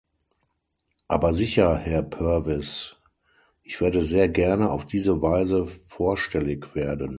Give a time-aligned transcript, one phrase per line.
[1.07, 2.95] Aber sicher, Herr Purvis,
[3.61, 7.09] ich werde sehr gerne auf diese Weise vorstellig werden.